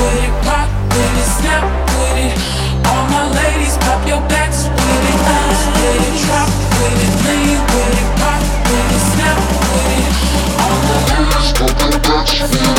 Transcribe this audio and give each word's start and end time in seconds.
with 0.00 0.24
it, 0.24 0.34
pop 0.46 0.68
with 0.94 1.18
it, 1.22 1.28
snap 1.38 1.64
with 1.98 2.18
it. 2.26 2.34
All 2.86 3.04
my 3.10 3.24
ladies, 3.34 3.76
pop 3.78 4.06
your 4.06 4.20
backs 4.28 4.68
with 4.68 5.04
it, 5.10 5.18
with 5.74 6.06
it, 6.08 6.14
drop 6.24 6.48
with 6.78 7.04
it, 7.04 7.12
lean 7.26 7.58
with 7.72 7.98
it, 8.00 8.08
pop 8.20 8.42
with 8.68 8.94
it, 8.96 9.02
snap 9.12 9.38
with 9.74 9.98
it. 9.98 10.12
All 10.62 10.78
my 10.88 10.98
pop 12.06 12.28
backs 12.30 12.52
it. 12.54 12.77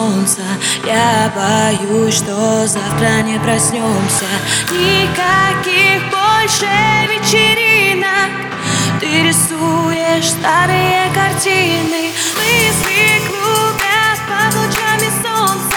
солнца. 0.00 0.42
Я 0.86 1.30
боюсь, 1.34 2.16
что 2.16 2.66
завтра 2.66 3.22
не 3.22 3.38
проснемся. 3.38 4.26
Никаких 4.70 6.02
больше 6.10 6.66
вечеринок. 7.08 8.30
Ты 9.00 9.28
рисуешь 9.28 10.30
старые 10.30 11.10
картины. 11.14 12.12
Мы 12.36 12.72
свекру 12.82 13.76
под 14.28 14.54
лучами 14.54 15.10
солнца. 15.22 15.69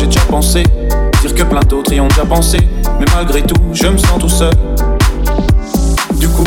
J'ai 0.00 0.06
déjà 0.06 0.20
pensé. 0.20 0.62
Dire 1.20 1.34
que 1.34 1.42
plein 1.42 1.60
d'autres 1.60 1.92
y 1.92 2.00
ont 2.00 2.08
déjà 2.08 2.24
pensé. 2.24 2.56
Mais 2.98 3.04
malgré 3.14 3.42
tout, 3.42 3.60
je 3.74 3.86
me 3.86 3.98
sens 3.98 4.18
tout 4.18 4.30
seul. 4.30 4.52
Du 6.14 6.26
coup, 6.28 6.44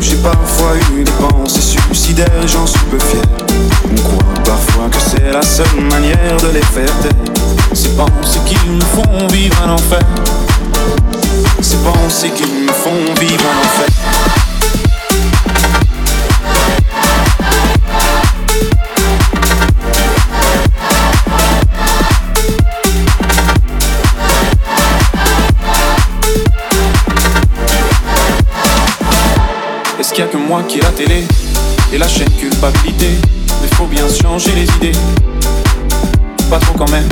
j'ai 0.00 0.16
parfois 0.16 0.72
eu 0.92 1.04
des 1.04 1.10
pensées 1.12 1.60
suicidaires, 1.60 2.28
j'en 2.46 2.66
suis 2.66 2.84
peu 2.90 2.98
fier. 2.98 3.22
On 3.92 3.94
croit 4.02 4.34
parfois 4.44 4.88
que 4.90 4.96
c'est 4.98 5.30
la 5.30 5.42
seule 5.42 5.80
manière 5.88 6.36
de 6.42 6.48
les 6.48 6.62
faire 6.62 6.92
taire. 7.00 7.12
Ces 7.72 7.90
pensées 7.90 8.40
qui 8.44 8.56
me 8.68 8.80
font 8.80 9.26
vivre 9.28 9.56
un 9.64 9.70
enfer. 9.70 10.02
Ces 11.60 11.76
pensées 11.76 12.30
qui 12.30 12.42
me 12.42 12.72
font 12.72 13.14
vivre 13.20 13.44
un 13.44 13.64
enfer. 13.64 14.13
Qui 30.62 30.78
ai 30.78 30.82
la 30.82 30.90
télé 30.90 31.24
et 31.92 31.98
la 31.98 32.06
chaîne 32.06 32.30
culpabilité 32.30 33.08
Mais 33.60 33.68
faut 33.76 33.86
bien 33.86 34.04
changer 34.08 34.52
les 34.52 34.64
idées. 34.76 34.96
Pas 36.48 36.58
trop 36.58 36.78
quand 36.78 36.90
même, 36.90 37.08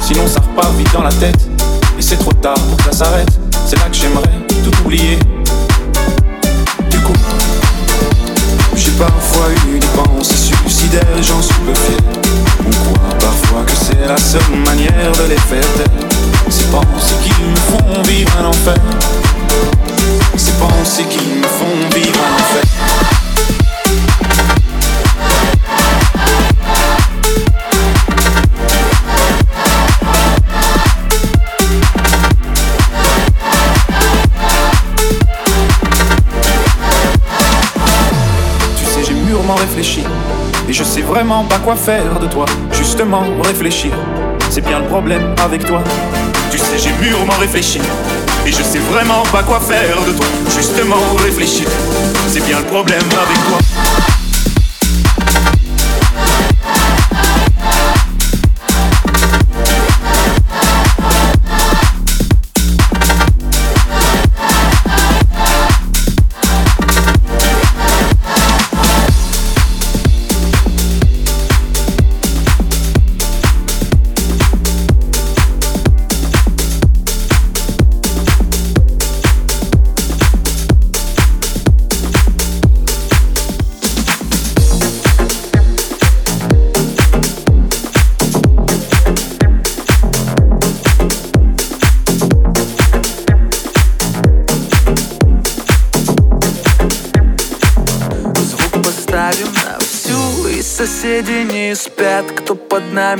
sinon 0.00 0.26
ça 0.26 0.40
repart 0.40 0.74
vite 0.76 0.92
dans 0.92 1.02
la 1.02 1.12
tête. 1.12 1.48
Et 1.98 2.02
c'est 2.02 2.16
trop 2.16 2.32
tard 2.32 2.54
pour 2.54 2.76
que 2.76 2.84
ça 2.84 3.04
s'arrête. 3.04 3.28
C'est 3.66 3.76
là 3.76 3.84
que 3.90 3.96
j'aimerais 3.96 4.30
tout 4.62 4.72
oublier. 4.84 5.18
Du 6.90 6.98
coup, 7.00 7.12
j'ai 8.76 8.90
parfois 8.92 9.46
eu 9.66 9.78
des 9.78 9.86
pensées 9.86 10.36
suicidaires 10.36 11.06
j'en 11.22 11.40
suis 11.40 11.54
peu 11.66 11.74
fier. 11.74 11.98
On 12.66 12.70
croit 12.70 13.18
parfois 13.18 13.62
que 13.64 13.72
c'est 13.72 14.06
la 14.06 14.18
seule 14.18 14.56
manière 14.66 15.12
de 15.12 15.30
les 15.30 15.36
faire 15.36 15.72
taire. 15.76 16.08
Ces 16.50 16.64
pensées 16.64 17.14
qui 17.22 17.30
me 17.42 17.56
font 17.56 18.02
vivre 18.02 18.30
un 18.40 18.46
enfer. 18.46 18.74
Ces 20.36 20.52
pensées 20.52 21.04
qui 21.04 21.18
me 21.18 21.42
font 21.44 21.64
vivre 21.94 22.20
un 22.20 22.34
enfer. 22.34 22.62
Tu 38.76 38.84
sais, 38.84 39.04
j'ai 39.06 39.14
mûrement 39.14 39.54
réfléchi. 39.54 40.02
Et 40.68 40.72
je 40.72 40.82
sais 40.82 41.02
vraiment 41.02 41.44
pas 41.44 41.58
quoi 41.58 41.76
faire 41.76 42.18
de 42.18 42.26
toi. 42.26 42.46
Justement, 42.72 43.24
réfléchir. 43.44 43.92
C'est 44.50 44.66
bien 44.66 44.80
le 44.80 44.86
problème 44.86 45.34
avec 45.42 45.64
toi. 45.64 45.82
Tu 46.50 46.58
sais, 46.58 46.78
j'ai 46.78 46.92
mûrement 47.00 47.38
réfléchi. 47.38 47.80
Et 48.46 48.52
je 48.52 48.62
sais 48.62 48.78
vraiment 48.78 49.22
pas 49.32 49.42
quoi 49.42 49.60
faire 49.60 49.96
de 50.06 50.12
toi. 50.12 50.26
Justement, 50.54 50.96
réfléchir. 51.22 51.66
C'est 52.28 52.44
bien 52.44 52.58
le 52.58 52.66
problème 52.66 53.00
avec 53.00 53.38
toi. 53.48 53.58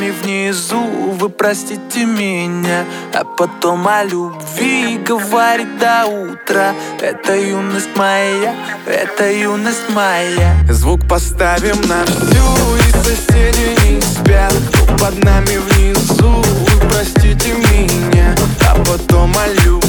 Нами 0.04 0.10
внизу 0.22 0.80
Вы 1.18 1.28
простите 1.28 2.04
меня. 2.04 2.84
А 3.12 3.24
потом 3.24 3.86
о 3.88 4.04
любви 4.04 4.98
Говорит 4.98 5.78
до 5.78 6.06
утра. 6.06 6.74
Это 7.00 7.36
юность 7.36 7.96
моя 7.96 8.54
Это 8.86 9.30
юность 9.30 9.88
моя. 9.90 10.56
Звук 10.70 11.06
поставим 11.08 11.80
на 11.88 12.04
всю 12.04 12.76
И 12.76 12.90
соседи 13.02 13.76
не 13.86 14.00
спят. 14.00 14.54
Под 14.98 15.22
нами 15.24 15.58
внизу 15.68 16.30
Вы 16.30 16.88
простите 16.88 17.52
меня. 17.52 18.34
А 18.70 18.76
потом 18.84 19.32
о 19.36 19.48
любви 19.64 19.83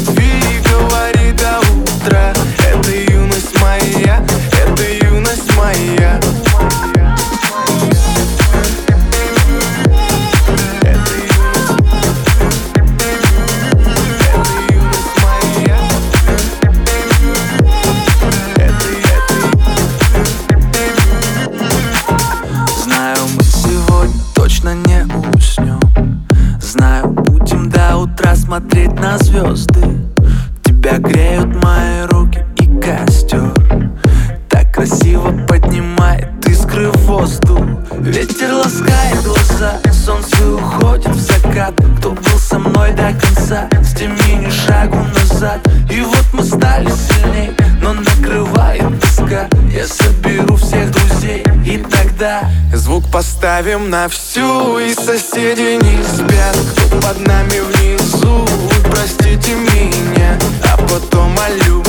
поставим 53.65 53.89
на 53.89 54.07
всю 54.07 54.77
и 54.77 54.93
соседи 54.93 55.77
не 55.81 56.03
спят. 56.03 56.55
Под 57.01 57.19
нами 57.27 57.59
внизу, 57.59 58.45
простите 58.91 59.55
меня 59.55 60.37
А 60.63 60.77
потом 60.77 61.35
о 61.39 61.49
любви 61.65 61.84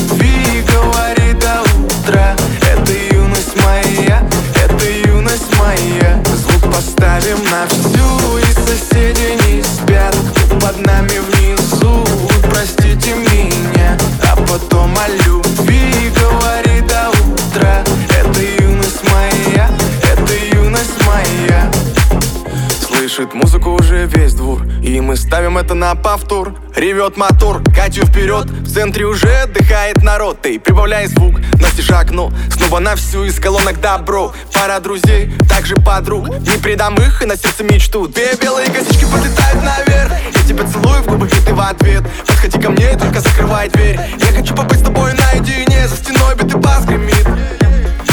Ревет 26.97 27.19
мотор, 27.19 27.63
Катю 27.75 28.07
вперед. 28.07 28.47
В 28.47 28.73
центре 28.73 29.05
уже 29.05 29.31
отдыхает 29.43 30.03
народ. 30.03 30.41
Ты 30.41 30.59
прибавляй 30.59 31.07
звук, 31.09 31.35
настежь 31.61 31.91
окно. 31.91 32.33
Снова 32.51 32.79
на 32.79 32.97
всю 32.97 33.25
из 33.25 33.39
колонок 33.39 33.83
добро. 33.83 34.33
Пара 34.55 34.81
друзей, 34.81 35.31
также 35.47 35.75
подруг. 35.77 36.27
Не 36.27 36.57
предам 36.57 36.95
их 36.95 37.21
и 37.21 37.27
на 37.27 37.37
сердце 37.37 37.65
мечту. 37.65 38.09
Две 38.09 38.35
белые 38.41 38.71
косички 38.71 39.05
подлетают 39.05 39.63
наверх. 39.63 40.13
Я 40.37 40.49
тебя 40.49 40.65
целую 40.67 41.03
в 41.03 41.07
губы, 41.07 41.27
и 41.27 41.45
ты 41.45 41.53
в 41.53 41.61
ответ. 41.61 42.03
Подходи 42.27 42.59
ко 42.59 42.71
мне, 42.71 42.97
только 42.97 43.21
закрывай 43.21 43.69
дверь. 43.69 44.01
Я 44.19 44.27
хочу 44.29 44.55
побыть 44.55 44.79
с 44.79 44.83
тобой 44.83 45.13
наедине. 45.13 45.89
За 45.89 45.97
стеной 45.97 46.35
битый 46.35 46.59
бас 46.59 46.87
гремит. 46.87 47.27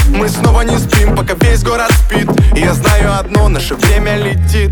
Мы 0.09 0.27
снова 0.27 0.59
не 0.63 0.77
спим, 0.77 1.15
пока 1.15 1.35
весь 1.35 1.63
город 1.63 1.89
спит. 2.05 2.29
Я 2.53 2.73
знаю 2.73 3.17
одно, 3.17 3.47
наше 3.47 3.75
время 3.75 4.17
летит 4.17 4.71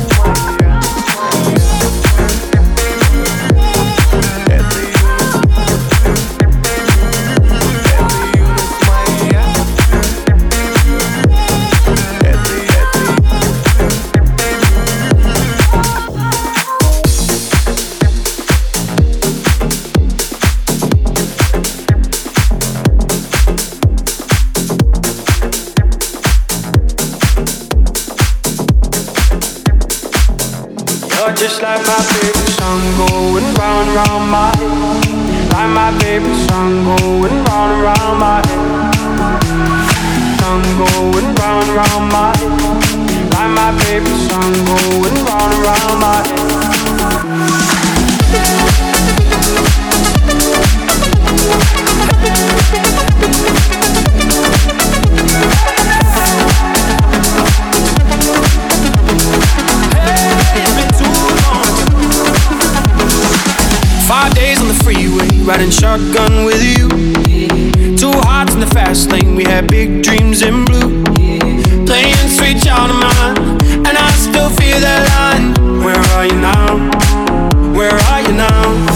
like 31.61 31.85
my 31.85 32.01
favorite 32.01 32.49
song 32.57 32.81
going 32.97 33.45
round 33.53 33.87
and 33.87 33.95
round 33.95 34.31
my 34.31 34.49
head. 34.57 35.51
Like 35.53 35.69
my 35.69 35.91
favorite 35.99 36.35
song 36.49 36.83
going 36.83 37.43
round 37.45 37.71
and 37.73 37.83
round 37.83 38.19
my 38.19 38.41
head. 38.47 38.93
Song 40.41 40.63
going 40.81 41.29
round 41.35 41.63
and 41.63 41.75
round 41.77 42.05
my 42.11 42.33
head. 42.37 42.51
Like 43.33 43.51
my 43.53 43.69
favorite 43.83 44.21
song 44.27 44.53
going 44.65 45.17
round 45.25 45.53
and 45.53 45.63
round 45.63 45.99
my 46.01 46.17
head. 48.81 48.90
Riding 65.51 65.69
shotgun 65.69 66.45
with 66.45 66.63
you. 66.63 66.87
Two 67.97 68.13
hearts 68.23 68.53
in 68.53 68.61
the 68.61 68.67
fast 68.67 69.11
lane, 69.11 69.35
we 69.35 69.43
had 69.43 69.67
big 69.67 70.01
dreams 70.01 70.41
in 70.41 70.63
blue. 70.63 71.03
Playing 71.85 72.15
sweet 72.29 72.63
child 72.63 72.89
of 72.89 72.95
mine, 72.95 73.37
and 73.85 73.97
I 73.97 74.11
still 74.11 74.49
feel 74.49 74.79
that 74.79 75.03
line. 75.11 75.83
Where 75.83 75.99
are 76.15 76.25
you 76.25 76.39
now? 76.39 76.77
Where 77.75 77.91
are 77.91 78.21
you 78.21 78.31
now? 78.31 78.90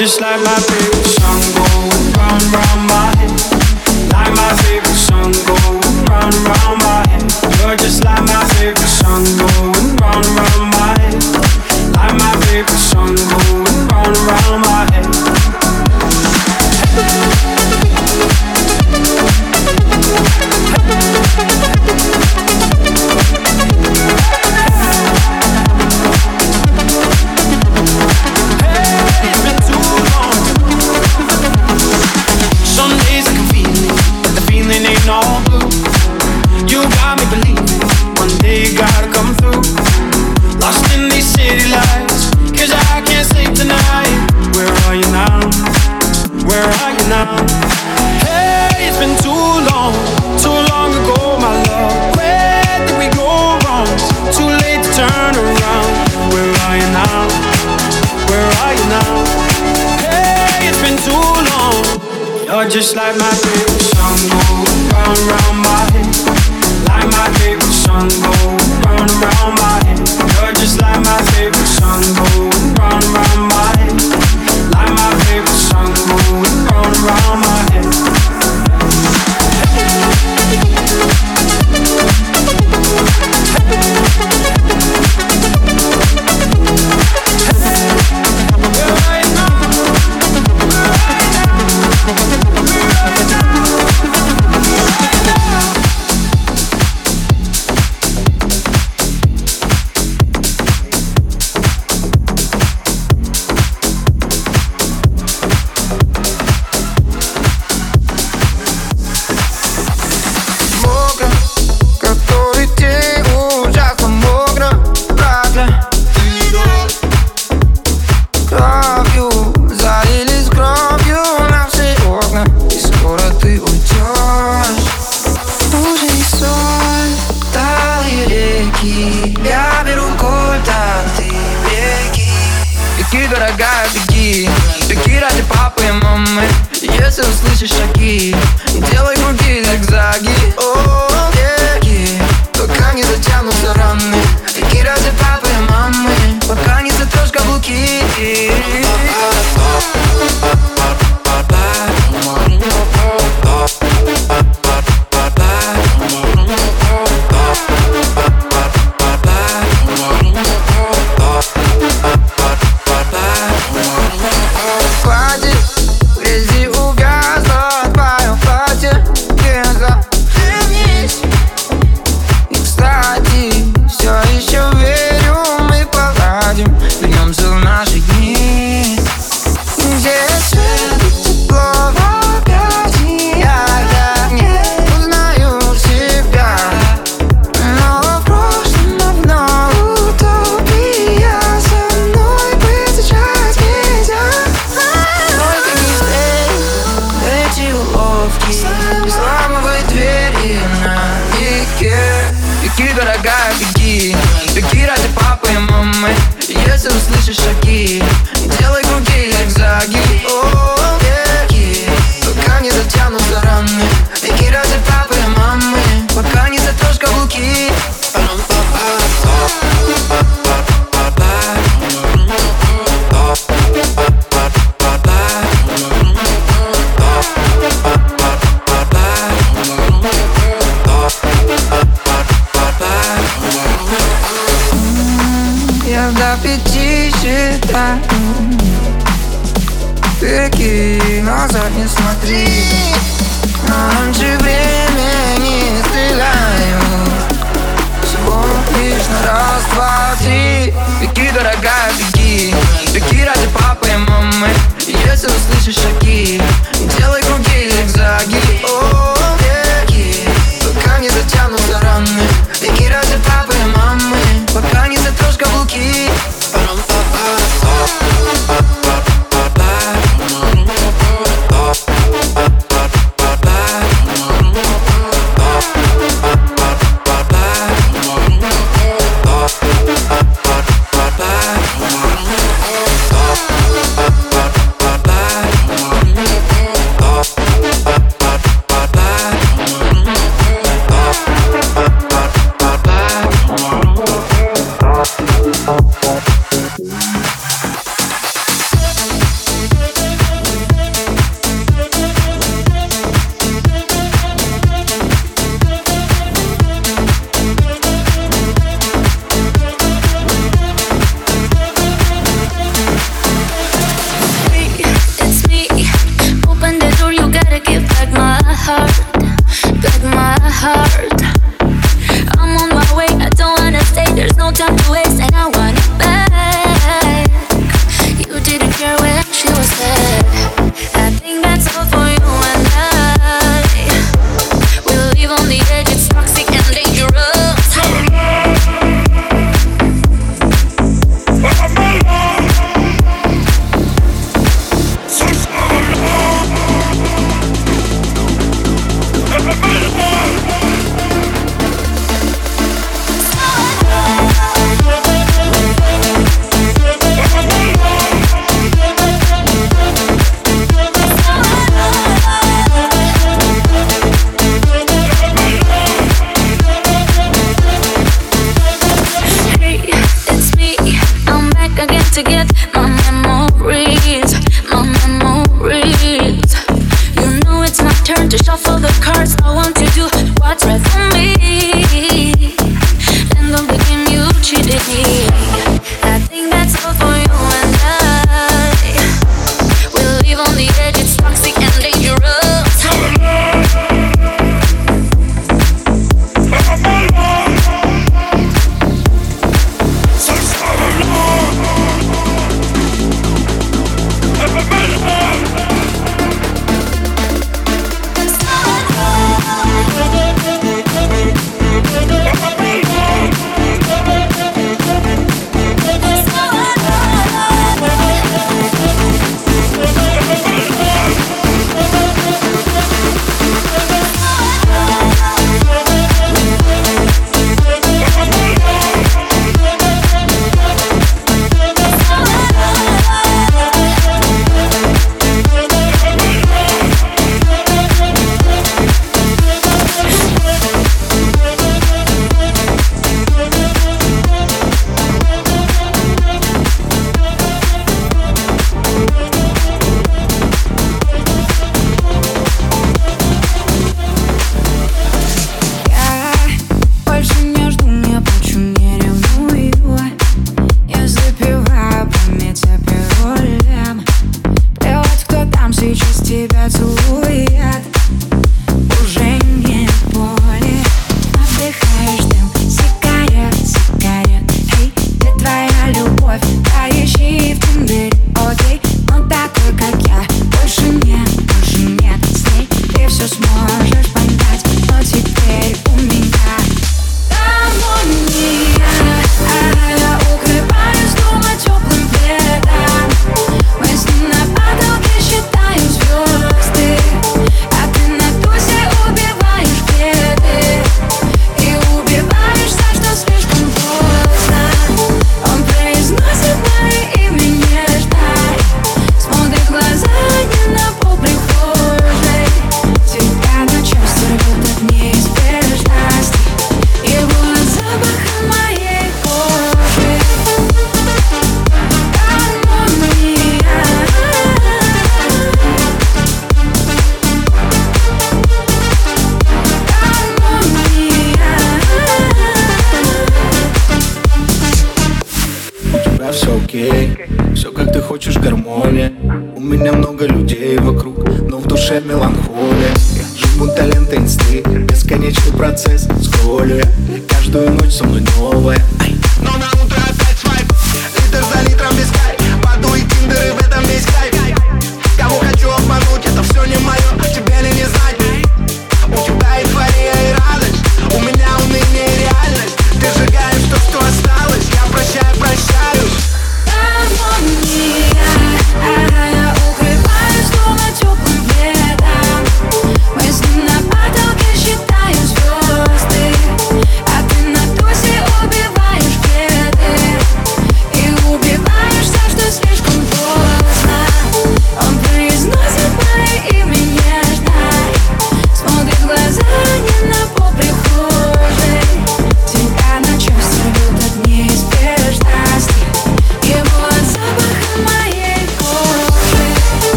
Just 0.00 0.18
like 0.18 0.40
my 0.40 0.58
favorite 0.60 0.99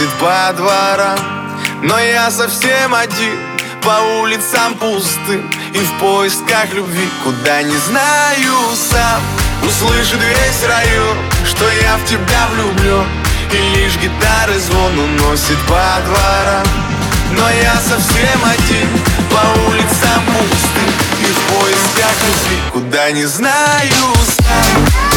Шелестит 0.00 0.18
по 0.18 0.52
дворам 0.56 1.18
Но 1.82 1.98
я 1.98 2.30
совсем 2.30 2.94
один. 2.94 3.38
По 3.82 4.00
улицам 4.20 4.74
пустым 4.74 5.50
И 5.74 5.78
в 5.78 5.98
поисках 5.98 6.72
любви. 6.72 7.08
Куда 7.22 7.62
не 7.62 7.76
знаю 7.76 8.54
сам 8.74 9.20
Услышит 9.62 10.20
весь 10.20 10.68
район 10.68 11.18
Что 11.44 11.70
я 11.82 11.96
в 11.96 12.04
тебя 12.06 12.48
влюблен 12.52 13.06
И 13.52 13.76
лишь 13.76 13.96
гитары 13.96 14.58
звон 14.58 14.98
уносит 14.98 15.58
по 15.68 15.82
дворам. 16.06 16.66
Но 17.32 17.48
я 17.62 17.74
совсем 17.74 18.44
один 18.44 18.88
По 19.30 19.60
улицам 19.68 20.22
пустым 20.26 20.92
И 21.20 21.24
в 21.24 21.40
поисках 21.52 22.14
любви. 22.26 22.58
Куда 22.72 23.10
не 23.10 23.26
знаю 23.26 24.14
сам 24.24 25.09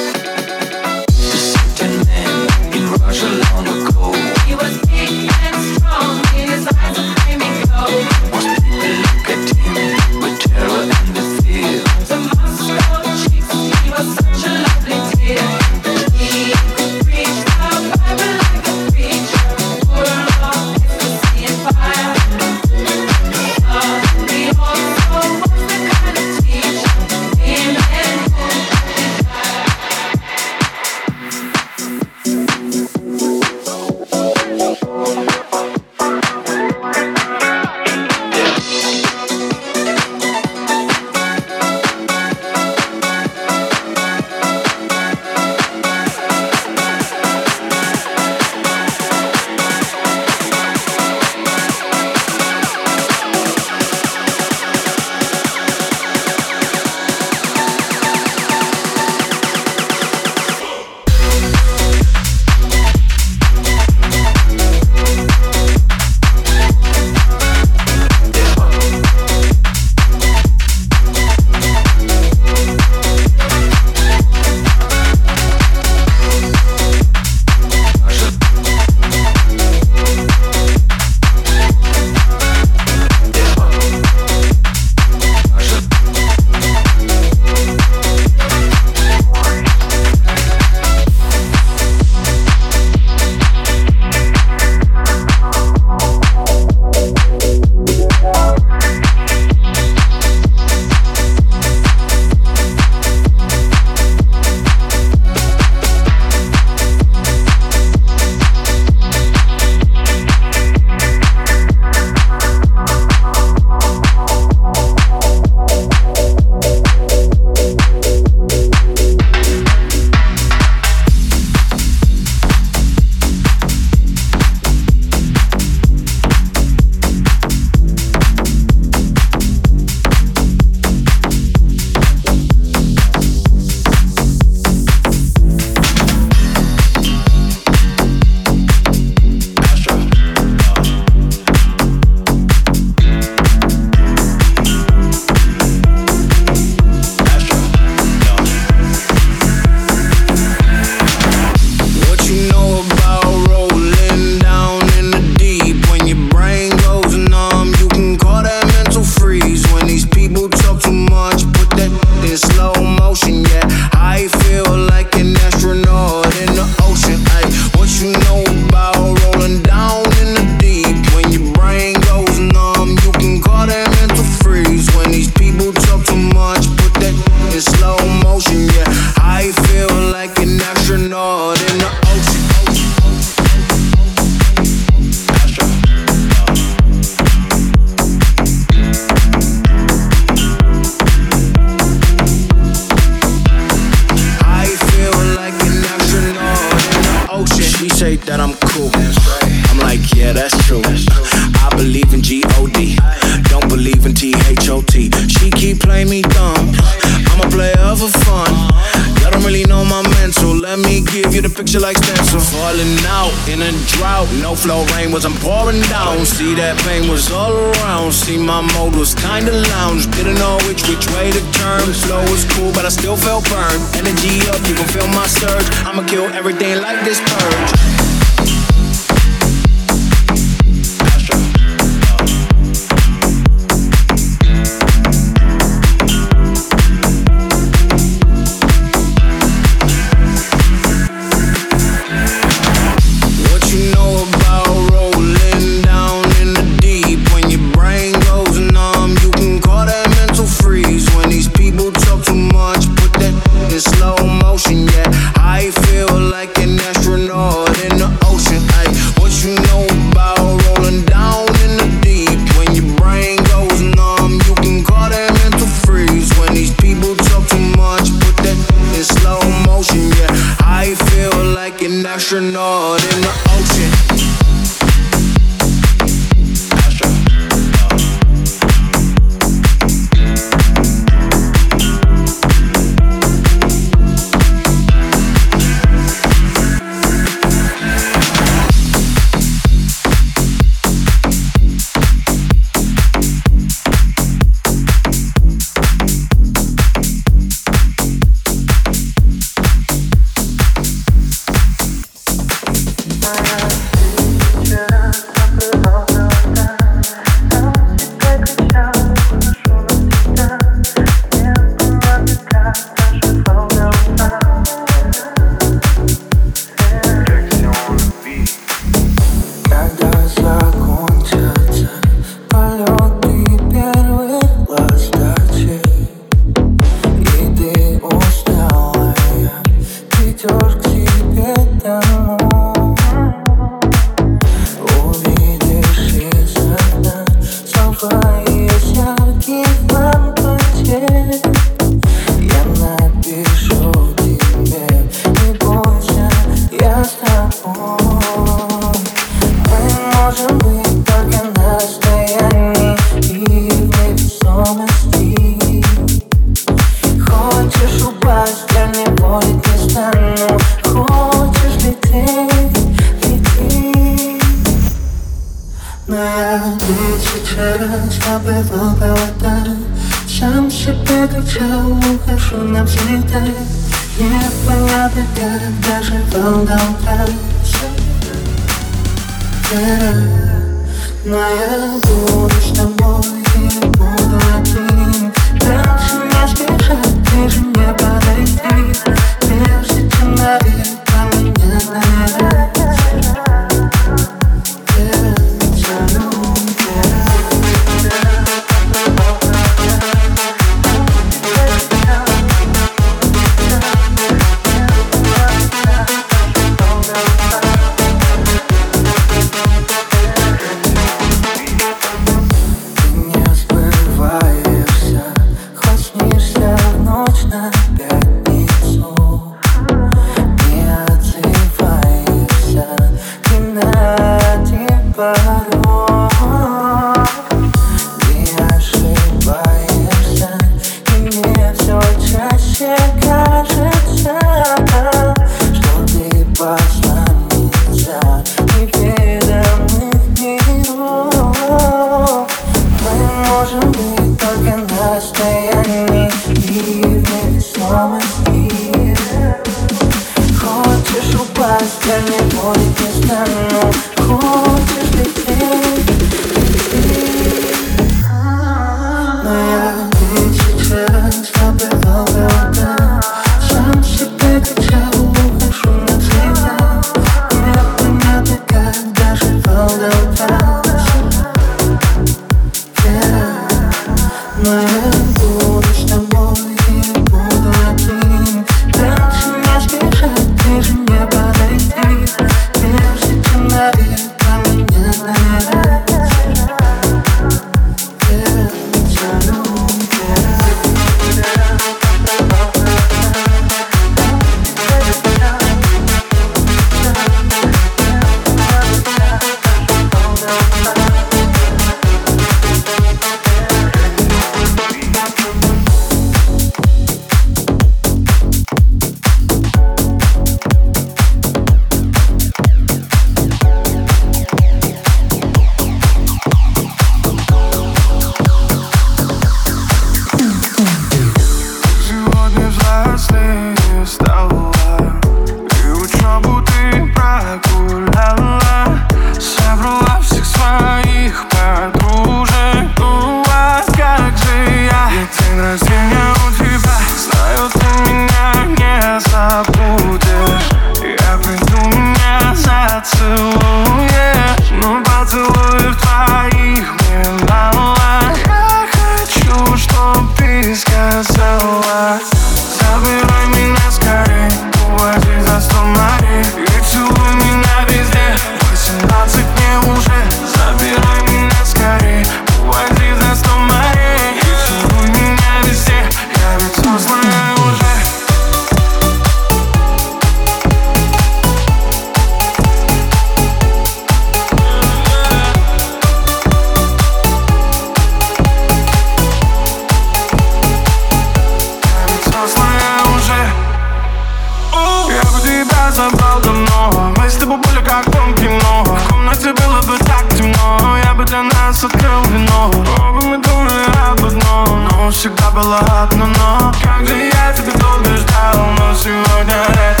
было 595.61 595.77
одно 596.03 596.25
но 596.25 596.71
Как 596.83 597.05
же 597.05 597.15
я 597.15 597.53
тебя 597.53 597.73
долго 597.79 598.17
ждал, 598.17 598.65
но 598.77 598.93
сегодня 598.95 599.55
это 599.69 600.00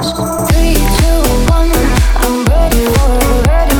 Three, 0.00 0.74
two, 0.74 1.22
one. 1.52 1.70
I'm 2.24 2.44
ready 2.46 2.86
for. 2.94 3.71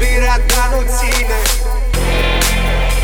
iubirea 0.00 0.36
ta 0.46 0.68
nu 0.72 0.80
ține. 0.96 1.38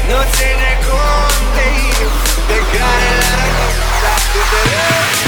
Nu 0.08 0.18
ține 0.34 0.70
cont 0.86 1.38
de 1.54 1.64
inimă 1.84 2.20
De 2.48 2.58
care 2.72 3.10
le-a 3.20 3.34
răcut 3.42 4.02
atât 4.14 4.46
de 4.50 4.60
rău. 4.70 5.25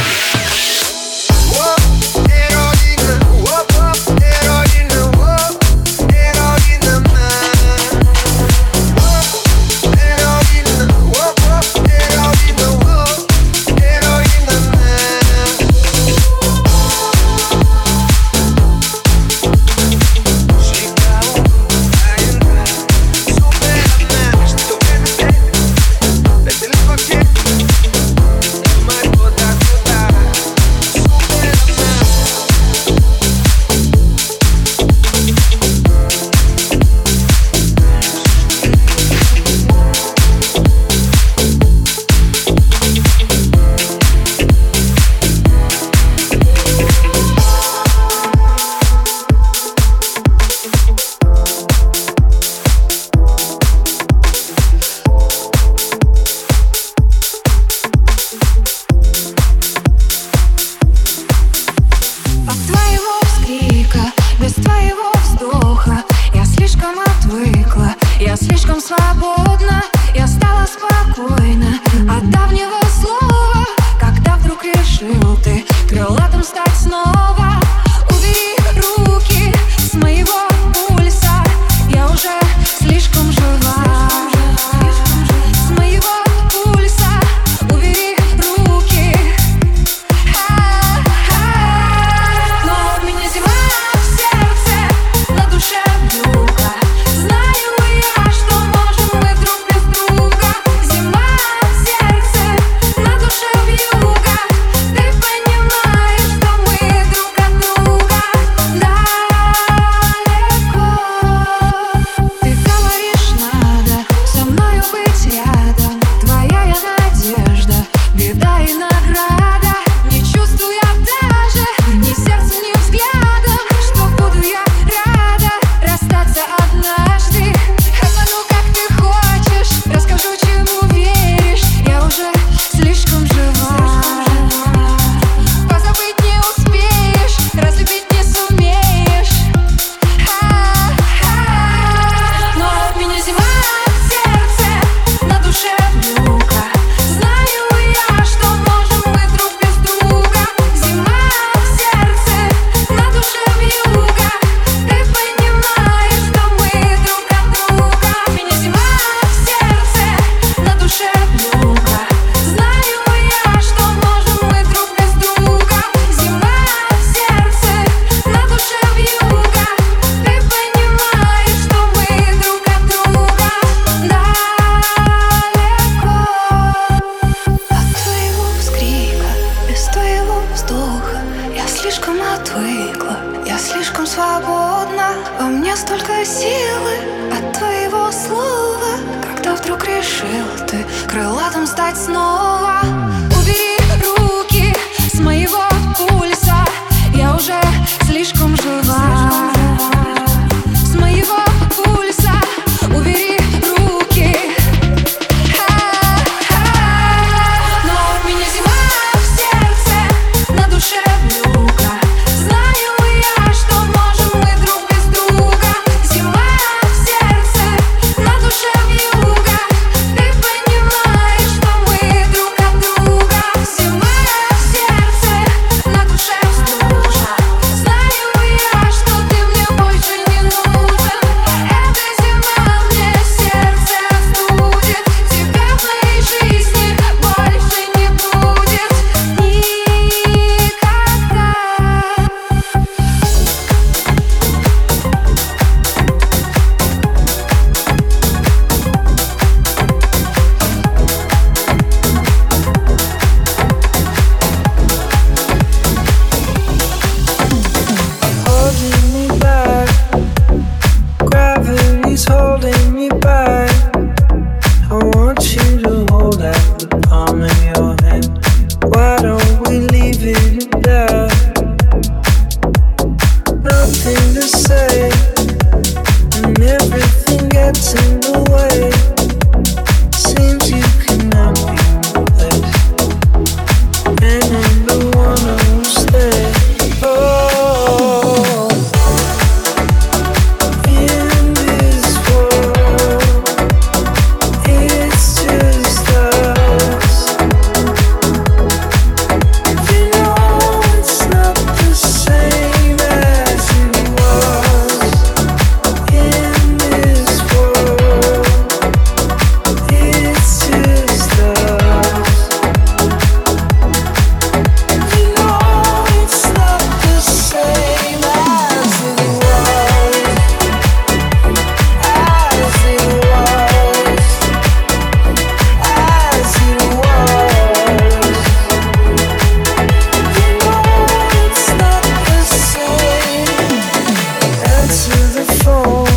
it? 335.41 336.08